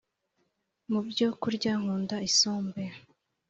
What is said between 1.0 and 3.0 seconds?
byo kurya nkunda isombe,